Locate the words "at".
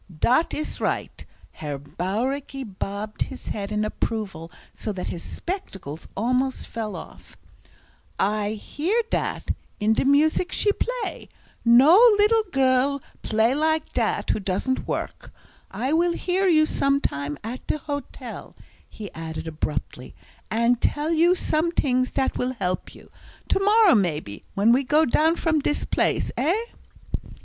17.43-17.67